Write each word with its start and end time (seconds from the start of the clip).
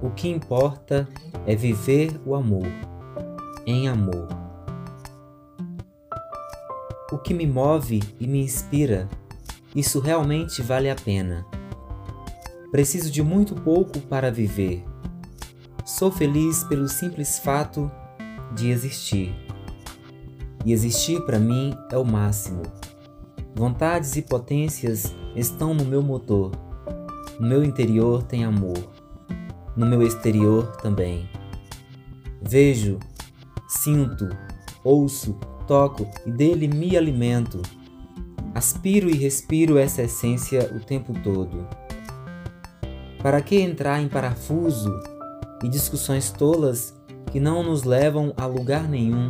O 0.00 0.10
que 0.10 0.28
importa 0.28 1.08
é 1.44 1.56
viver 1.56 2.20
o 2.24 2.36
amor, 2.36 2.66
em 3.66 3.88
amor. 3.88 4.28
O 7.10 7.18
que 7.18 7.34
me 7.34 7.46
move 7.46 8.00
e 8.20 8.26
me 8.26 8.40
inspira, 8.40 9.08
isso 9.74 9.98
realmente 9.98 10.62
vale 10.62 10.88
a 10.88 10.94
pena. 10.94 11.44
Preciso 12.70 13.10
de 13.10 13.22
muito 13.22 13.56
pouco 13.56 13.98
para 13.98 14.30
viver. 14.30 14.84
Sou 15.84 16.12
feliz 16.12 16.62
pelo 16.64 16.86
simples 16.86 17.40
fato 17.40 17.90
de 18.54 18.70
existir. 18.70 19.34
E 20.64 20.72
existir 20.72 21.20
para 21.22 21.40
mim 21.40 21.74
é 21.90 21.98
o 21.98 22.04
máximo. 22.04 22.62
Vontades 23.52 24.14
e 24.14 24.22
potências 24.22 25.12
estão 25.34 25.74
no 25.74 25.84
meu 25.84 26.02
motor. 26.02 26.52
No 27.40 27.48
meu 27.48 27.64
interior 27.64 28.22
tem 28.22 28.44
amor. 28.44 28.97
No 29.78 29.86
meu 29.86 30.02
exterior 30.02 30.76
também. 30.78 31.30
Vejo, 32.42 32.98
sinto, 33.68 34.28
ouço, 34.82 35.38
toco 35.68 36.04
e 36.26 36.32
dele 36.32 36.66
me 36.66 36.96
alimento. 36.96 37.62
Aspiro 38.52 39.08
e 39.08 39.14
respiro 39.14 39.78
essa 39.78 40.02
essência 40.02 40.68
o 40.74 40.80
tempo 40.80 41.14
todo. 41.22 41.64
Para 43.22 43.40
que 43.40 43.60
entrar 43.60 44.02
em 44.02 44.08
parafuso 44.08 44.92
e 45.62 45.68
discussões 45.68 46.32
tolas 46.32 46.92
que 47.30 47.38
não 47.38 47.62
nos 47.62 47.84
levam 47.84 48.34
a 48.36 48.46
lugar 48.46 48.88
nenhum, 48.88 49.28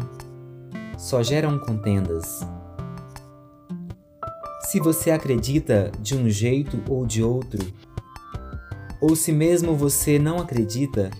só 0.97 1.23
geram 1.23 1.59
contendas? 1.59 2.41
se 4.69 4.78
você 4.78 5.11
acredita 5.11 5.91
de 5.98 6.15
um 6.15 6.28
jeito 6.28 6.78
ou 6.91 7.06
de 7.06 7.23
outro, 7.23 7.59
ou 9.01 9.15
se 9.15 9.33
mesmo 9.33 9.77
você 9.77 10.19
não 10.19 10.39
acredita, 10.39 11.11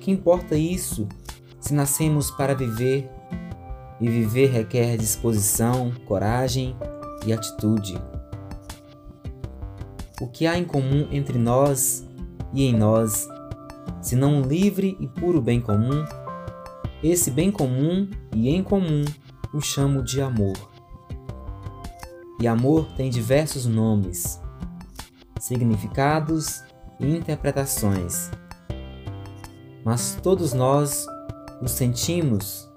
que 0.00 0.10
importa 0.10 0.56
isso 0.56 1.08
se 1.60 1.72
nascemos 1.72 2.30
para 2.30 2.54
viver 2.54 3.08
e 4.00 4.08
viver 4.08 4.50
requer 4.50 4.96
disposição, 4.96 5.92
coragem 6.06 6.76
e 7.26 7.32
atitude? 7.32 7.96
O 10.20 10.28
que 10.28 10.46
há 10.46 10.58
em 10.58 10.64
comum 10.64 11.08
entre 11.10 11.38
nós 11.38 12.06
e 12.52 12.64
em 12.64 12.76
nós, 12.76 13.26
se 14.00 14.14
não 14.14 14.36
um 14.36 14.42
livre 14.42 14.96
e 15.00 15.06
puro 15.06 15.40
bem 15.40 15.60
comum? 15.60 16.04
Esse 17.02 17.30
bem 17.30 17.50
comum 17.50 18.08
e 18.34 18.48
em 18.48 18.62
comum 18.62 19.04
o 19.52 19.60
chamo 19.60 20.02
de 20.02 20.20
amor. 20.20 20.56
E 22.40 22.46
amor 22.46 22.86
tem 22.96 23.08
diversos 23.08 23.66
nomes, 23.66 24.40
significados 25.46 26.62
e 26.98 27.16
interpretações. 27.16 28.30
Mas 29.84 30.18
todos 30.22 30.54
nós 30.54 31.06
o 31.60 31.68
sentimos 31.68 32.70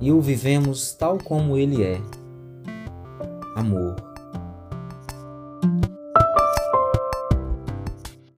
e 0.00 0.12
o 0.12 0.20
vivemos 0.20 0.92
tal 0.92 1.18
como 1.18 1.56
ele 1.56 1.82
é. 1.82 2.00
Amor. 3.56 4.09